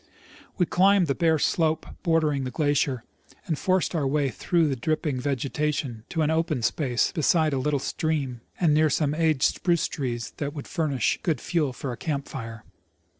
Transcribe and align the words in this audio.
We 0.57 0.65
climbed 0.65 1.05
the 1.05 1.13
bare 1.13 1.37
slope 1.37 1.85
bordering 2.01 2.43
the 2.43 2.49
glacier, 2.49 3.03
and 3.45 3.55
forced 3.55 3.93
our 3.93 4.07
way 4.07 4.29
through 4.29 4.67
the 4.67 4.75
dripping 4.75 5.19
vegetation 5.19 6.05
to 6.09 6.23
an 6.23 6.31
open 6.31 6.63
space 6.63 7.11
beside 7.11 7.53
a 7.53 7.59
little 7.59 7.77
stream 7.77 8.41
and 8.59 8.73
near 8.73 8.89
some 8.89 9.13
aged 9.13 9.43
spruce 9.43 9.87
trees 9.87 10.33
that 10.37 10.55
would 10.55 10.67
furnish 10.67 11.19
good 11.21 11.39
fuel 11.39 11.71
for 11.71 11.91
a 11.91 11.97
camp 11.97 12.27
fire. 12.27 12.63